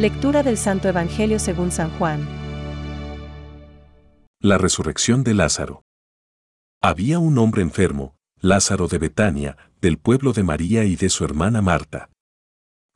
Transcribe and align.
Lectura 0.00 0.42
del 0.42 0.56
Santo 0.56 0.88
Evangelio 0.88 1.38
según 1.38 1.70
San 1.70 1.90
Juan. 1.98 2.26
La 4.40 4.56
resurrección 4.56 5.24
de 5.24 5.34
Lázaro. 5.34 5.82
Había 6.80 7.18
un 7.18 7.36
hombre 7.36 7.60
enfermo, 7.60 8.16
Lázaro 8.40 8.88
de 8.88 8.96
Betania, 8.96 9.58
del 9.82 9.98
pueblo 9.98 10.32
de 10.32 10.42
María 10.42 10.84
y 10.84 10.96
de 10.96 11.10
su 11.10 11.22
hermana 11.26 11.60
Marta. 11.60 12.08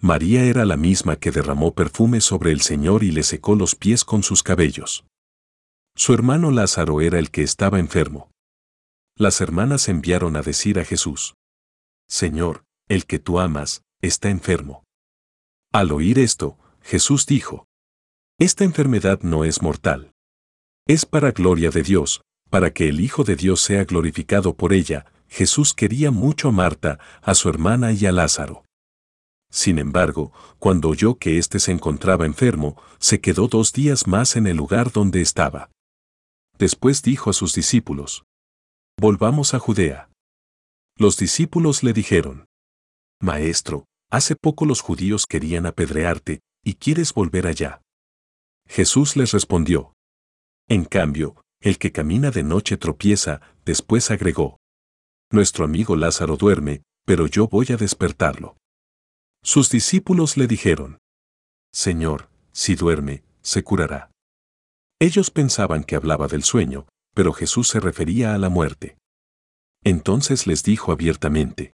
María 0.00 0.44
era 0.44 0.64
la 0.64 0.78
misma 0.78 1.16
que 1.16 1.30
derramó 1.30 1.74
perfume 1.74 2.22
sobre 2.22 2.52
el 2.52 2.62
Señor 2.62 3.04
y 3.04 3.10
le 3.10 3.22
secó 3.22 3.54
los 3.54 3.74
pies 3.74 4.02
con 4.02 4.22
sus 4.22 4.42
cabellos. 4.42 5.04
Su 5.94 6.14
hermano 6.14 6.50
Lázaro 6.50 7.02
era 7.02 7.18
el 7.18 7.30
que 7.30 7.42
estaba 7.42 7.80
enfermo. 7.80 8.30
Las 9.14 9.42
hermanas 9.42 9.90
enviaron 9.90 10.36
a 10.36 10.40
decir 10.40 10.78
a 10.78 10.86
Jesús, 10.86 11.34
Señor, 12.08 12.64
el 12.88 13.04
que 13.04 13.18
tú 13.18 13.40
amas, 13.40 13.82
está 14.00 14.30
enfermo. 14.30 14.84
Al 15.70 15.92
oír 15.92 16.18
esto, 16.18 16.56
Jesús 16.84 17.24
dijo, 17.26 17.66
Esta 18.38 18.62
enfermedad 18.62 19.20
no 19.22 19.44
es 19.44 19.62
mortal. 19.62 20.12
Es 20.86 21.06
para 21.06 21.32
gloria 21.32 21.70
de 21.70 21.82
Dios, 21.82 22.20
para 22.50 22.72
que 22.74 22.88
el 22.88 23.00
Hijo 23.00 23.24
de 23.24 23.36
Dios 23.36 23.62
sea 23.62 23.84
glorificado 23.84 24.54
por 24.54 24.74
ella. 24.74 25.06
Jesús 25.26 25.72
quería 25.72 26.10
mucho 26.10 26.48
a 26.48 26.52
Marta, 26.52 26.98
a 27.22 27.34
su 27.34 27.48
hermana 27.48 27.92
y 27.92 28.04
a 28.04 28.12
Lázaro. 28.12 28.64
Sin 29.50 29.78
embargo, 29.78 30.32
cuando 30.58 30.90
oyó 30.90 31.16
que 31.16 31.38
éste 31.38 31.58
se 31.58 31.72
encontraba 31.72 32.26
enfermo, 32.26 32.80
se 32.98 33.20
quedó 33.20 33.48
dos 33.48 33.72
días 33.72 34.06
más 34.06 34.36
en 34.36 34.46
el 34.46 34.56
lugar 34.56 34.92
donde 34.92 35.22
estaba. 35.22 35.70
Después 36.58 37.02
dijo 37.02 37.30
a 37.30 37.32
sus 37.32 37.54
discípulos, 37.54 38.24
Volvamos 39.00 39.54
a 39.54 39.58
Judea. 39.58 40.10
Los 40.96 41.16
discípulos 41.16 41.82
le 41.82 41.92
dijeron, 41.92 42.46
Maestro, 43.20 43.86
hace 44.10 44.36
poco 44.36 44.66
los 44.66 44.80
judíos 44.82 45.26
querían 45.26 45.66
apedrearte, 45.66 46.40
y 46.64 46.74
quieres 46.74 47.12
volver 47.12 47.46
allá. 47.46 47.82
Jesús 48.66 49.16
les 49.16 49.32
respondió. 49.32 49.92
En 50.68 50.84
cambio, 50.84 51.36
el 51.60 51.78
que 51.78 51.92
camina 51.92 52.30
de 52.30 52.42
noche 52.42 52.76
tropieza, 52.76 53.40
después 53.64 54.10
agregó. 54.10 54.58
Nuestro 55.30 55.64
amigo 55.64 55.96
Lázaro 55.96 56.36
duerme, 56.36 56.82
pero 57.06 57.26
yo 57.26 57.48
voy 57.48 57.66
a 57.70 57.76
despertarlo. 57.76 58.56
Sus 59.42 59.70
discípulos 59.70 60.36
le 60.36 60.46
dijeron. 60.46 60.98
Señor, 61.72 62.30
si 62.52 62.76
duerme, 62.76 63.24
se 63.42 63.62
curará. 63.62 64.10
Ellos 65.00 65.30
pensaban 65.30 65.84
que 65.84 65.96
hablaba 65.96 66.28
del 66.28 66.44
sueño, 66.44 66.86
pero 67.14 67.32
Jesús 67.32 67.68
se 67.68 67.80
refería 67.80 68.34
a 68.34 68.38
la 68.38 68.48
muerte. 68.48 68.96
Entonces 69.82 70.46
les 70.46 70.62
dijo 70.62 70.92
abiertamente. 70.92 71.72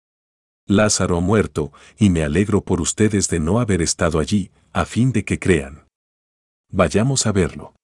Lázaro 0.67 1.19
ha 1.19 1.21
muerto, 1.21 1.73
y 1.99 2.11
me 2.11 2.23
alegro 2.23 2.63
por 2.63 2.81
ustedes 2.81 3.29
de 3.29 3.41
no 3.41 3.61
haber 3.61 3.83
estado 3.83 4.19
allí, 4.19 4.51
a 4.75 4.85
fin 4.85 5.13
de 5.13 5.25
que 5.25 5.39
crean. 5.39 5.87
Vayamos 6.69 7.27
a 7.27 7.33
verlo. 7.33 7.77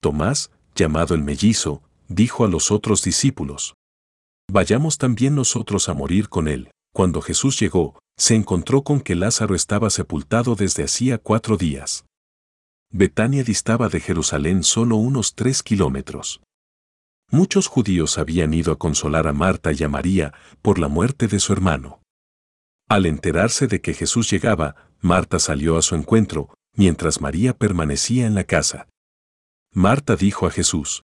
Tomás, 0.00 0.52
llamado 0.76 1.16
el 1.16 1.24
mellizo, 1.24 1.82
dijo 2.06 2.44
a 2.44 2.48
los 2.48 2.70
otros 2.70 3.02
discípulos. 3.02 3.74
Vayamos 4.48 4.96
también 4.96 5.34
nosotros 5.34 5.88
a 5.88 5.94
morir 5.94 6.28
con 6.28 6.46
él. 6.46 6.70
Cuando 6.94 7.20
Jesús 7.20 7.58
llegó, 7.58 7.98
se 8.16 8.36
encontró 8.36 8.82
con 8.82 9.00
que 9.00 9.16
Lázaro 9.16 9.56
estaba 9.56 9.90
sepultado 9.90 10.54
desde 10.54 10.84
hacía 10.84 11.18
cuatro 11.18 11.56
días. 11.56 12.04
Betania 12.92 13.42
distaba 13.42 13.88
de 13.88 13.98
Jerusalén 13.98 14.62
solo 14.62 14.94
unos 14.94 15.34
tres 15.34 15.64
kilómetros. 15.64 16.40
Muchos 17.32 17.66
judíos 17.66 18.18
habían 18.18 18.54
ido 18.54 18.70
a 18.72 18.78
consolar 18.78 19.26
a 19.26 19.32
Marta 19.32 19.72
y 19.72 19.82
a 19.82 19.88
María 19.88 20.32
por 20.62 20.78
la 20.78 20.86
muerte 20.86 21.26
de 21.26 21.40
su 21.40 21.52
hermano. 21.52 22.03
Al 22.88 23.06
enterarse 23.06 23.66
de 23.66 23.80
que 23.80 23.94
Jesús 23.94 24.30
llegaba, 24.30 24.90
Marta 25.00 25.38
salió 25.38 25.76
a 25.76 25.82
su 25.82 25.94
encuentro, 25.94 26.54
mientras 26.74 27.20
María 27.20 27.56
permanecía 27.56 28.26
en 28.26 28.34
la 28.34 28.44
casa. 28.44 28.88
Marta 29.72 30.16
dijo 30.16 30.46
a 30.46 30.50
Jesús, 30.50 31.02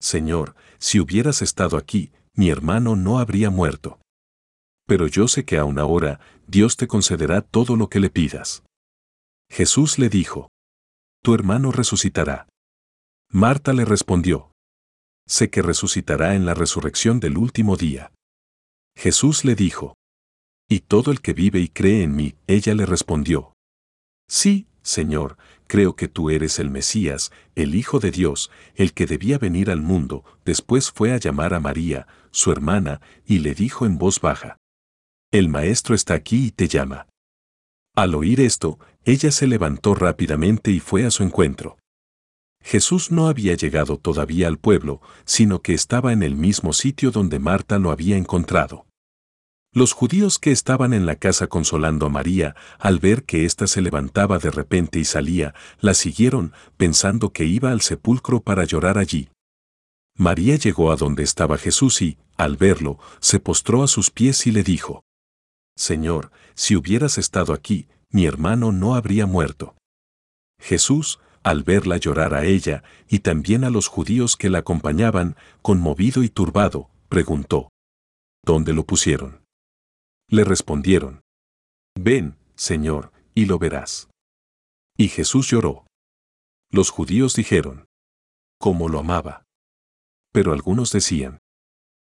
Señor, 0.00 0.54
si 0.78 1.00
hubieras 1.00 1.42
estado 1.42 1.76
aquí, 1.76 2.12
mi 2.34 2.50
hermano 2.50 2.94
no 2.94 3.18
habría 3.18 3.50
muerto. 3.50 4.00
Pero 4.86 5.06
yo 5.06 5.28
sé 5.28 5.44
que 5.44 5.58
aún 5.58 5.78
ahora 5.78 6.20
Dios 6.46 6.76
te 6.76 6.86
concederá 6.86 7.42
todo 7.42 7.76
lo 7.76 7.88
que 7.88 8.00
le 8.00 8.10
pidas. 8.10 8.62
Jesús 9.50 9.98
le 9.98 10.08
dijo, 10.08 10.48
Tu 11.22 11.34
hermano 11.34 11.72
resucitará. 11.72 12.48
Marta 13.30 13.72
le 13.72 13.84
respondió, 13.84 14.52
sé 15.26 15.50
que 15.50 15.60
resucitará 15.60 16.34
en 16.34 16.46
la 16.46 16.54
resurrección 16.54 17.20
del 17.20 17.36
último 17.36 17.76
día. 17.76 18.12
Jesús 18.96 19.44
le 19.44 19.54
dijo, 19.54 19.97
Y 20.68 20.80
todo 20.80 21.10
el 21.10 21.22
que 21.22 21.32
vive 21.32 21.60
y 21.60 21.68
cree 21.68 22.02
en 22.02 22.14
mí, 22.14 22.34
ella 22.46 22.74
le 22.74 22.84
respondió, 22.84 23.54
Sí, 24.28 24.66
Señor, 24.82 25.38
creo 25.66 25.96
que 25.96 26.08
tú 26.08 26.28
eres 26.28 26.58
el 26.58 26.70
Mesías, 26.70 27.32
el 27.54 27.74
Hijo 27.74 28.00
de 28.00 28.10
Dios, 28.10 28.50
el 28.74 28.92
que 28.92 29.06
debía 29.06 29.38
venir 29.38 29.70
al 29.70 29.80
mundo. 29.80 30.24
Después 30.44 30.90
fue 30.90 31.12
a 31.12 31.16
llamar 31.16 31.54
a 31.54 31.60
María, 31.60 32.06
su 32.30 32.52
hermana, 32.52 33.00
y 33.24 33.38
le 33.38 33.54
dijo 33.54 33.86
en 33.86 33.96
voz 33.96 34.20
baja, 34.20 34.58
El 35.32 35.48
Maestro 35.48 35.94
está 35.94 36.14
aquí 36.14 36.46
y 36.46 36.50
te 36.50 36.68
llama. 36.68 37.06
Al 37.96 38.14
oír 38.14 38.40
esto, 38.40 38.78
ella 39.04 39.30
se 39.30 39.46
levantó 39.46 39.94
rápidamente 39.94 40.70
y 40.70 40.80
fue 40.80 41.04
a 41.04 41.10
su 41.10 41.22
encuentro. 41.22 41.78
Jesús 42.62 43.10
no 43.10 43.28
había 43.28 43.54
llegado 43.54 43.96
todavía 43.96 44.48
al 44.48 44.58
pueblo, 44.58 45.00
sino 45.24 45.62
que 45.62 45.72
estaba 45.72 46.12
en 46.12 46.22
el 46.22 46.36
mismo 46.36 46.74
sitio 46.74 47.10
donde 47.10 47.38
Marta 47.38 47.78
lo 47.78 47.90
había 47.90 48.16
encontrado. 48.16 48.87
Los 49.72 49.92
judíos 49.92 50.38
que 50.38 50.50
estaban 50.50 50.94
en 50.94 51.04
la 51.04 51.16
casa 51.16 51.46
consolando 51.46 52.06
a 52.06 52.08
María, 52.08 52.56
al 52.78 52.98
ver 52.98 53.24
que 53.24 53.44
ésta 53.44 53.66
se 53.66 53.82
levantaba 53.82 54.38
de 54.38 54.50
repente 54.50 54.98
y 54.98 55.04
salía, 55.04 55.54
la 55.80 55.92
siguieron, 55.92 56.52
pensando 56.76 57.32
que 57.32 57.44
iba 57.44 57.70
al 57.70 57.82
sepulcro 57.82 58.40
para 58.40 58.64
llorar 58.64 58.96
allí. 58.96 59.28
María 60.16 60.56
llegó 60.56 60.90
a 60.90 60.96
donde 60.96 61.22
estaba 61.22 61.58
Jesús 61.58 62.00
y, 62.02 62.18
al 62.36 62.56
verlo, 62.56 62.98
se 63.20 63.40
postró 63.40 63.82
a 63.82 63.88
sus 63.88 64.10
pies 64.10 64.46
y 64.46 64.52
le 64.52 64.62
dijo, 64.62 65.04
Señor, 65.76 66.32
si 66.54 66.74
hubieras 66.74 67.18
estado 67.18 67.52
aquí, 67.52 67.86
mi 68.10 68.24
hermano 68.24 68.72
no 68.72 68.94
habría 68.94 69.26
muerto. 69.26 69.76
Jesús, 70.58 71.20
al 71.44 71.62
verla 71.62 71.98
llorar 71.98 72.34
a 72.34 72.44
ella 72.44 72.82
y 73.08 73.20
también 73.20 73.64
a 73.64 73.70
los 73.70 73.86
judíos 73.86 74.36
que 74.36 74.50
la 74.50 74.58
acompañaban, 74.58 75.36
conmovido 75.62 76.22
y 76.24 76.30
turbado, 76.30 76.90
preguntó, 77.08 77.68
¿Dónde 78.44 78.72
lo 78.72 78.84
pusieron? 78.84 79.47
Le 80.30 80.44
respondieron, 80.44 81.22
Ven, 81.98 82.36
Señor, 82.54 83.12
y 83.34 83.46
lo 83.46 83.58
verás. 83.58 84.10
Y 84.96 85.08
Jesús 85.08 85.48
lloró. 85.48 85.86
Los 86.70 86.90
judíos 86.90 87.34
dijeron, 87.34 87.86
¿Cómo 88.58 88.88
lo 88.88 88.98
amaba? 88.98 89.44
Pero 90.32 90.52
algunos 90.52 90.92
decían, 90.92 91.38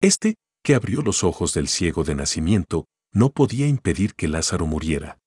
Este, 0.00 0.36
que 0.64 0.74
abrió 0.74 1.02
los 1.02 1.24
ojos 1.24 1.52
del 1.52 1.68
ciego 1.68 2.04
de 2.04 2.14
nacimiento, 2.14 2.86
no 3.12 3.30
podía 3.30 3.66
impedir 3.66 4.14
que 4.14 4.28
Lázaro 4.28 4.66
muriera. 4.66 5.18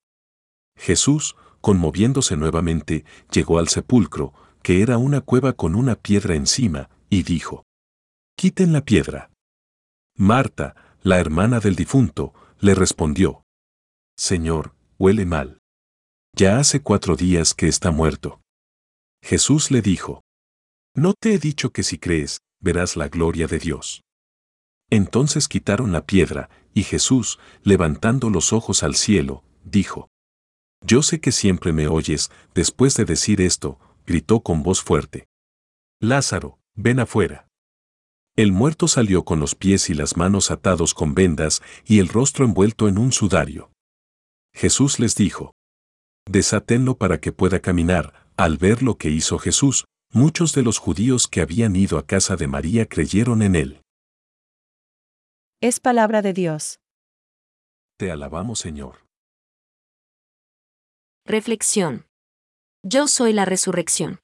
Jesús, 0.76 1.36
conmoviéndose 1.62 2.38
nuevamente, 2.38 3.06
llegó 3.32 3.60
al 3.60 3.68
sepulcro, 3.68 4.34
que 4.64 4.82
era 4.82 4.98
una 4.98 5.22
cueva 5.22 5.54
con 5.54 5.76
una 5.76 5.96
piedra 5.96 6.36
encima, 6.36 6.90
y 7.10 7.24
dijo, 7.24 7.66
Quiten 8.36 8.74
la 8.74 8.84
piedra. 8.84 9.32
Marta, 10.16 10.98
la 11.02 11.20
hermana 11.20 11.60
del 11.60 11.76
difunto, 11.76 12.34
le 12.60 12.76
respondió, 12.76 13.44
Señor, 14.18 14.76
huele 14.98 15.26
mal. 15.26 15.60
Ya 16.36 16.60
hace 16.60 16.82
cuatro 16.82 17.16
días 17.16 17.54
que 17.54 17.68
está 17.68 17.92
muerto. 17.92 18.42
Jesús 19.24 19.72
le 19.72 19.82
dijo, 19.82 20.24
No 20.96 21.14
te 21.20 21.34
he 21.34 21.40
dicho 21.40 21.72
que 21.72 21.84
si 21.84 21.98
crees, 21.98 22.42
verás 22.62 22.96
la 22.96 23.08
gloria 23.08 23.48
de 23.48 23.60
Dios. 23.60 24.04
Entonces 24.90 25.48
quitaron 25.48 25.92
la 25.92 26.06
piedra, 26.06 26.50
y 26.74 26.84
Jesús, 26.84 27.40
levantando 27.64 28.30
los 28.30 28.54
ojos 28.54 28.84
al 28.84 28.96
cielo, 28.96 29.44
dijo, 29.64 30.10
yo 30.86 31.02
sé 31.02 31.20
que 31.20 31.32
siempre 31.32 31.74
me 31.74 31.88
oyes, 31.88 32.32
después 32.54 32.96
de 32.96 33.06
decir 33.06 33.42
esto, 33.42 33.80
gritó 34.06 34.42
con 34.42 34.64
voz 34.64 34.82
fuerte. 34.82 35.28
Lázaro, 36.00 36.60
ven 36.76 37.00
afuera. 37.00 37.49
El 38.40 38.54
muerto 38.54 38.88
salió 38.88 39.26
con 39.26 39.42
los 39.42 39.54
pies 39.54 39.90
y 39.90 39.94
las 39.94 40.16
manos 40.16 40.50
atados 40.50 40.94
con 40.94 41.14
vendas 41.14 41.62
y 41.84 42.00
el 42.00 42.08
rostro 42.08 42.46
envuelto 42.46 42.88
en 42.88 42.98
un 42.98 43.12
sudario. 43.12 43.70
Jesús 44.54 44.98
les 44.98 45.14
dijo, 45.16 45.56
Desátenlo 46.26 46.98
para 46.98 47.20
que 47.20 47.34
pueda 47.34 47.60
caminar. 47.60 48.30
Al 48.38 48.58
ver 48.58 48.82
lo 48.82 48.98
que 48.98 49.10
hizo 49.10 49.40
Jesús, 49.40 49.84
muchos 50.14 50.54
de 50.56 50.62
los 50.64 50.78
judíos 50.78 51.28
que 51.28 51.42
habían 51.42 51.76
ido 51.76 51.98
a 51.98 52.06
casa 52.06 52.38
de 52.38 52.48
María 52.48 52.86
creyeron 52.86 53.42
en 53.42 53.58
él. 53.58 53.82
Es 55.60 55.82
palabra 55.82 56.22
de 56.22 56.32
Dios. 56.32 56.80
Te 57.98 58.10
alabamos, 58.10 58.60
Señor. 58.60 59.06
Reflexión. 61.26 62.08
Yo 62.84 63.10
soy 63.10 63.34
la 63.34 63.44
resurrección. 63.44 64.22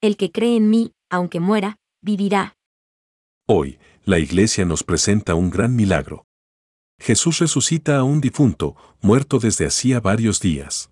El 0.00 0.16
que 0.16 0.32
cree 0.32 0.56
en 0.56 0.70
mí, 0.70 0.94
aunque 1.10 1.38
muera, 1.38 1.76
vivirá. 2.00 2.55
Hoy, 3.48 3.78
la 4.04 4.18
Iglesia 4.18 4.64
nos 4.64 4.82
presenta 4.82 5.36
un 5.36 5.50
gran 5.50 5.76
milagro. 5.76 6.26
Jesús 6.98 7.38
resucita 7.38 7.96
a 7.96 8.02
un 8.02 8.20
difunto, 8.20 8.74
muerto 9.00 9.38
desde 9.38 9.66
hacía 9.66 10.00
varios 10.00 10.40
días. 10.40 10.90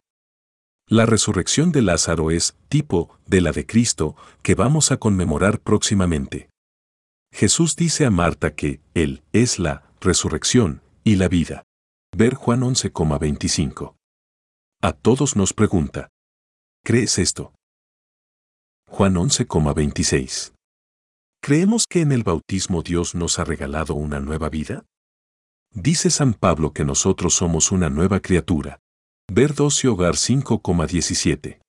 La 0.87 1.05
resurrección 1.05 1.73
de 1.73 1.83
Lázaro 1.83 2.31
es 2.31 2.57
tipo 2.69 3.19
de 3.27 3.41
la 3.41 3.51
de 3.51 3.67
Cristo 3.67 4.15
que 4.43 4.55
vamos 4.55 4.93
a 4.93 4.99
conmemorar 4.99 5.59
próximamente. 5.59 6.49
Jesús 7.33 7.75
dice 7.75 8.07
a 8.07 8.11
Marta 8.11 8.55
que 8.55 8.81
Él 8.95 9.25
es 9.33 9.59
la 9.59 9.91
resurrección 10.01 10.81
y 11.03 11.17
la 11.17 11.27
vida. 11.27 11.65
Ver 12.17 12.35
Juan 12.35 12.61
11,25. 12.61 13.97
A 14.81 14.93
todos 14.93 15.35
nos 15.35 15.55
pregunta. 15.55 16.09
¿Crees 16.85 17.19
esto? 17.19 17.53
Juan 18.89 19.15
11,26. 19.15 20.55
¿Creemos 21.47 21.85
que 21.87 22.01
en 22.01 22.11
el 22.11 22.23
bautismo 22.23 22.83
Dios 22.83 23.15
nos 23.15 23.39
ha 23.39 23.45
regalado 23.45 23.93
una 23.93 24.19
nueva 24.19 24.49
vida? 24.49 24.87
Dice 25.75 26.09
San 26.09 26.33
Pablo 26.33 26.73
que 26.73 26.87
nosotros 26.87 27.35
somos 27.35 27.71
una 27.71 27.91
nueva 27.91 28.21
criatura. 28.21 28.79
Ver 29.31 29.53
12 29.53 29.89
Hogar 29.89 30.15
5,17. 30.15 31.61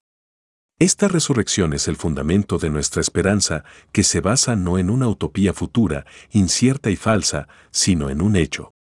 Esta 0.79 1.09
resurrección 1.09 1.73
es 1.73 1.89
el 1.89 1.97
fundamento 1.97 2.57
de 2.57 2.69
nuestra 2.69 3.01
esperanza 3.01 3.65
que 3.91 4.03
se 4.03 4.21
basa 4.21 4.55
no 4.55 4.77
en 4.77 4.89
una 4.89 5.09
utopía 5.09 5.53
futura, 5.53 6.05
incierta 6.31 6.89
y 6.89 6.95
falsa, 6.95 7.49
sino 7.71 8.09
en 8.09 8.21
un 8.21 8.37
hecho. 8.37 8.71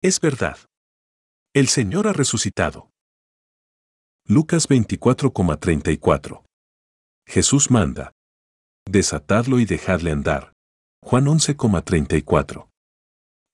Es 0.00 0.18
verdad. 0.18 0.56
El 1.52 1.68
Señor 1.68 2.08
ha 2.08 2.14
resucitado. 2.14 2.88
Lucas 4.26 4.66
24,34. 4.66 6.42
Jesús 7.26 7.70
manda. 7.70 8.14
Desatadlo 8.88 9.60
y 9.60 9.64
dejadle 9.64 10.10
andar. 10.10 10.52
Juan 11.02 11.26
11,34. 11.26 12.68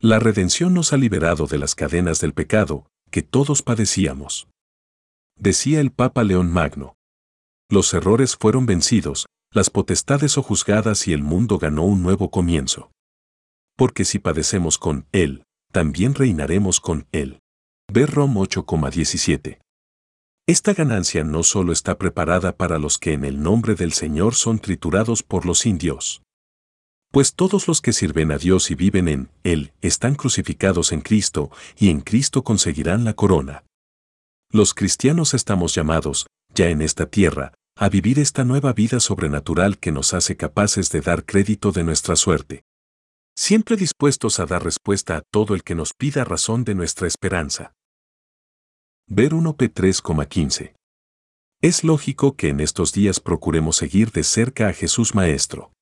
La 0.01 0.19
redención 0.19 0.75
nos 0.75 0.93
ha 0.93 0.97
liberado 0.97 1.47
de 1.47 1.59
las 1.59 1.75
cadenas 1.75 2.21
del 2.21 2.33
pecado, 2.33 2.87
que 3.11 3.23
todos 3.23 3.63
padecíamos. 3.63 4.49
Decía 5.37 5.81
el 5.81 5.91
Papa 5.91 6.25
León 6.25 6.51
Magno. 6.51 6.97
Los 7.71 7.93
errores 7.95 8.37
fueron 8.37 8.67
vencidos, 8.67 9.27
las 9.53 9.71
potestades 9.71 10.33
sojuzgadas 10.33 11.07
y 11.09 11.13
el 11.13 11.23
mundo 11.23 11.59
ganó 11.59 11.85
un 11.85 12.03
nuevo 12.03 12.31
comienzo. 12.31 12.91
Porque 13.77 14.05
si 14.05 14.19
padecemos 14.19 14.79
con 14.79 15.07
Él, 15.13 15.45
también 15.73 16.15
reinaremos 16.15 16.81
con 16.81 17.07
Él. 17.13 17.41
Ver 17.93 18.11
Rom 18.11 18.37
8,17. 18.37 19.61
Esta 20.49 20.73
ganancia 20.73 21.25
no 21.25 21.43
solo 21.43 21.73
está 21.73 21.99
preparada 21.99 22.57
para 22.57 22.79
los 22.79 22.97
que 22.97 23.13
en 23.13 23.27
el 23.27 23.43
nombre 23.43 23.75
del 23.75 23.93
Señor 23.93 24.35
son 24.35 24.61
triturados 24.61 25.23
por 25.23 25.45
los 25.45 25.67
indios. 25.67 26.23
Pues 27.13 27.35
todos 27.35 27.69
los 27.69 27.83
que 27.83 27.93
sirven 27.93 28.33
a 28.33 28.39
Dios 28.39 28.71
y 28.71 28.75
viven 28.75 29.09
en 29.09 29.29
Él 29.45 29.75
están 29.83 30.15
crucificados 30.15 30.93
en 30.93 31.03
Cristo 31.03 31.51
y 31.77 31.91
en 31.91 32.01
Cristo 32.01 32.45
conseguirán 32.45 33.05
la 33.05 33.13
corona. 33.13 33.65
Los 34.51 34.73
cristianos 34.73 35.35
estamos 35.35 35.75
llamados, 35.75 36.27
ya 36.55 36.71
en 36.71 36.81
esta 36.81 37.05
tierra, 37.05 37.53
a 37.77 37.91
vivir 37.91 38.19
esta 38.19 38.45
nueva 38.45 38.73
vida 38.73 39.01
sobrenatural 39.01 39.77
que 39.77 39.93
nos 39.93 40.15
hace 40.15 40.39
capaces 40.39 40.91
de 40.91 41.03
dar 41.03 41.27
crédito 41.27 41.73
de 41.73 41.85
nuestra 41.85 42.17
suerte. 42.17 42.63
Siempre 43.37 43.77
dispuestos 43.77 44.41
a 44.41 44.47
dar 44.47 44.65
respuesta 44.65 45.19
a 45.19 45.23
todo 45.31 45.55
el 45.55 45.63
que 45.63 45.75
nos 45.75 45.93
pida 45.93 46.25
razón 46.25 46.65
de 46.65 46.75
nuestra 46.75 47.07
esperanza. 47.07 47.75
Ver 49.11 49.33
1P 49.33 49.73
3,15. 49.73 50.75
Es 51.63 51.83
lógico 51.83 52.37
que 52.37 52.51
en 52.51 52.61
estos 52.61 52.93
días 52.93 53.21
procuremos 53.21 53.77
seguir 53.77 54.13
de 54.13 54.23
cerca 54.23 54.69
a 54.69 54.75
Jesús 54.75 55.15
Maestro. 55.15 55.73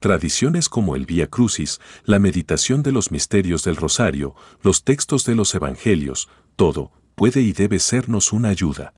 Tradiciones 0.00 0.68
como 0.68 0.96
el 0.96 1.06
Vía 1.06 1.28
Crucis, 1.28 1.80
la 2.02 2.18
meditación 2.18 2.82
de 2.82 2.90
los 2.90 3.12
misterios 3.12 3.62
del 3.62 3.76
Rosario, 3.76 4.34
los 4.62 4.82
textos 4.82 5.24
de 5.26 5.36
los 5.36 5.54
Evangelios, 5.54 6.28
todo, 6.56 6.90
puede 7.14 7.40
y 7.40 7.52
debe 7.52 7.78
sernos 7.78 8.32
una 8.32 8.48
ayuda. 8.48 8.94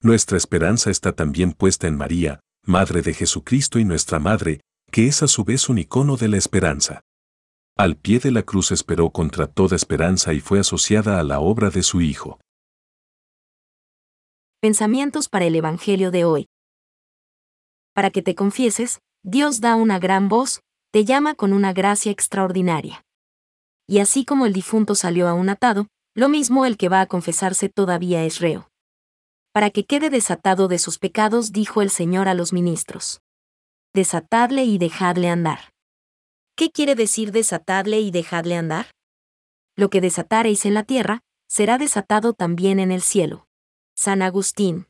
Nuestra 0.00 0.38
esperanza 0.38 0.90
está 0.90 1.12
también 1.12 1.52
puesta 1.52 1.88
en 1.88 1.98
María, 1.98 2.40
Madre 2.64 3.02
de 3.02 3.12
Jesucristo 3.12 3.80
y 3.80 3.84
nuestra 3.84 4.18
Madre, 4.18 4.62
que 4.90 5.08
es 5.08 5.22
a 5.22 5.28
su 5.28 5.44
vez 5.44 5.68
un 5.68 5.76
icono 5.76 6.16
de 6.16 6.28
la 6.28 6.38
esperanza. 6.38 7.02
Al 7.76 7.96
pie 7.96 8.18
de 8.18 8.30
la 8.30 8.44
cruz 8.44 8.70
esperó 8.70 9.10
contra 9.10 9.46
toda 9.46 9.76
esperanza 9.76 10.32
y 10.32 10.40
fue 10.40 10.58
asociada 10.58 11.20
a 11.20 11.22
la 11.22 11.40
obra 11.40 11.68
de 11.68 11.82
su 11.82 12.00
Hijo. 12.00 12.38
Pensamientos 14.62 15.28
para 15.28 15.44
el 15.44 15.56
Evangelio 15.56 16.12
de 16.12 16.24
hoy. 16.24 16.46
Para 17.94 18.10
que 18.10 18.22
te 18.22 18.36
confieses, 18.36 19.00
Dios 19.24 19.60
da 19.60 19.74
una 19.74 19.98
gran 19.98 20.28
voz, 20.28 20.60
te 20.92 21.04
llama 21.04 21.34
con 21.34 21.52
una 21.52 21.72
gracia 21.72 22.12
extraordinaria. 22.12 23.04
Y 23.88 23.98
así 23.98 24.24
como 24.24 24.46
el 24.46 24.52
difunto 24.52 24.94
salió 24.94 25.26
aún 25.26 25.48
atado, 25.48 25.88
lo 26.14 26.28
mismo 26.28 26.64
el 26.64 26.76
que 26.76 26.88
va 26.88 27.00
a 27.00 27.06
confesarse 27.06 27.70
todavía 27.70 28.22
es 28.22 28.38
reo. 28.38 28.68
Para 29.52 29.70
que 29.70 29.84
quede 29.84 30.10
desatado 30.10 30.68
de 30.68 30.78
sus 30.78 31.00
pecados, 31.00 31.50
dijo 31.50 31.82
el 31.82 31.90
Señor 31.90 32.28
a 32.28 32.34
los 32.34 32.52
ministros. 32.52 33.20
Desatadle 33.92 34.62
y 34.62 34.78
dejadle 34.78 35.28
andar. 35.28 35.72
¿Qué 36.54 36.70
quiere 36.70 36.94
decir 36.94 37.32
desatadle 37.32 37.98
y 37.98 38.12
dejadle 38.12 38.56
andar? 38.56 38.92
Lo 39.74 39.90
que 39.90 40.00
desatareis 40.00 40.66
en 40.66 40.74
la 40.74 40.84
tierra, 40.84 41.18
será 41.48 41.78
desatado 41.78 42.32
también 42.32 42.78
en 42.78 42.92
el 42.92 43.02
cielo. 43.02 43.48
San 43.94 44.22
Agustín. 44.22 44.88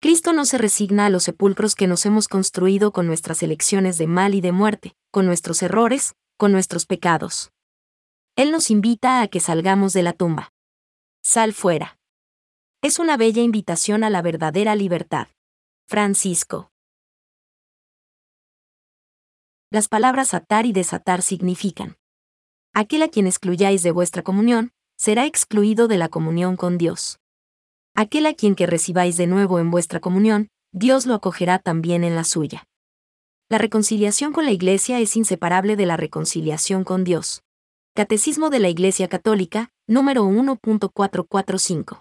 Cristo 0.00 0.34
no 0.34 0.44
se 0.44 0.58
resigna 0.58 1.06
a 1.06 1.10
los 1.10 1.24
sepulcros 1.24 1.74
que 1.74 1.86
nos 1.86 2.04
hemos 2.04 2.28
construido 2.28 2.92
con 2.92 3.06
nuestras 3.06 3.42
elecciones 3.42 3.96
de 3.96 4.06
mal 4.06 4.34
y 4.34 4.42
de 4.42 4.52
muerte, 4.52 4.94
con 5.10 5.24
nuestros 5.24 5.62
errores, 5.62 6.14
con 6.36 6.52
nuestros 6.52 6.84
pecados. 6.84 7.52
Él 8.36 8.52
nos 8.52 8.70
invita 8.70 9.22
a 9.22 9.28
que 9.28 9.40
salgamos 9.40 9.94
de 9.94 10.02
la 10.02 10.12
tumba. 10.12 10.52
Sal 11.22 11.54
fuera. 11.54 11.98
Es 12.82 12.98
una 12.98 13.16
bella 13.16 13.42
invitación 13.42 14.04
a 14.04 14.10
la 14.10 14.20
verdadera 14.20 14.74
libertad. 14.76 15.28
Francisco. 15.88 16.70
Las 19.70 19.88
palabras 19.88 20.34
atar 20.34 20.66
y 20.66 20.72
desatar 20.72 21.22
significan. 21.22 21.96
Aquel 22.74 23.02
a 23.02 23.08
quien 23.08 23.26
excluyáis 23.26 23.82
de 23.82 23.90
vuestra 23.90 24.22
comunión, 24.22 24.73
será 24.96 25.26
excluido 25.26 25.88
de 25.88 25.98
la 25.98 26.08
comunión 26.08 26.56
con 26.56 26.78
Dios. 26.78 27.18
Aquel 27.94 28.26
a 28.26 28.34
quien 28.34 28.54
que 28.54 28.66
recibáis 28.66 29.16
de 29.16 29.26
nuevo 29.26 29.58
en 29.58 29.70
vuestra 29.70 30.00
comunión, 30.00 30.48
Dios 30.72 31.06
lo 31.06 31.14
acogerá 31.14 31.58
también 31.58 32.04
en 32.04 32.16
la 32.16 32.24
suya. 32.24 32.64
La 33.48 33.58
reconciliación 33.58 34.32
con 34.32 34.44
la 34.44 34.50
Iglesia 34.50 34.98
es 35.00 35.16
inseparable 35.16 35.76
de 35.76 35.86
la 35.86 35.96
reconciliación 35.96 36.82
con 36.82 37.04
Dios. 37.04 37.42
Catecismo 37.94 38.50
de 38.50 38.58
la 38.58 38.68
Iglesia 38.68 39.06
Católica, 39.06 39.70
número 39.86 40.24
1.445. 40.24 42.00